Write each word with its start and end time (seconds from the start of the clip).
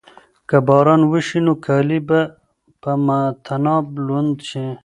که 0.49 0.57
باران 0.67 1.01
وشي 1.11 1.39
نو 1.45 1.53
کالي 1.65 1.99
به 2.07 2.19
په 2.81 2.93
طناب 3.45 3.85
لوند 4.05 4.35
شي. 4.49 4.65